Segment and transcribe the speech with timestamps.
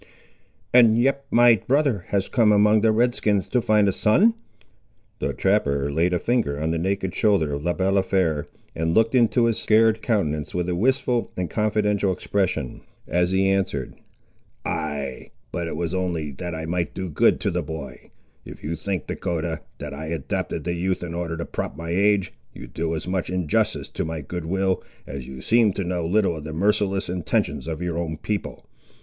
[0.73, 4.33] "And yet my brother has come among the Red skins to find a son?"
[5.19, 9.45] The trapper laid a finger on the naked shoulder of Le Balafré, and looked into
[9.45, 13.93] his scarred countenance with a wistful and confidential expression, as he answered—
[14.65, 18.09] "Ay; but it was only that I might do good to the boy.
[18.43, 22.33] If you think, Dahcotah, that I adopted the youth in order to prop my age,
[22.55, 26.43] you do as much injustice to my goodwill, as you seem to know little of
[26.43, 28.65] the merciless intentions of your own people.